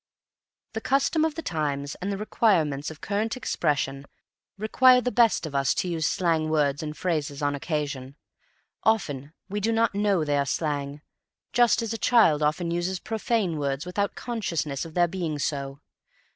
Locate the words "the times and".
1.35-2.11